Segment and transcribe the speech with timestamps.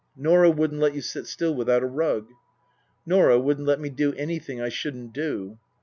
[0.17, 2.29] Norah wouldn't let you sit still without a rug.""
[3.05, 5.59] Norah wouldn't let me do anything I shouldn't do."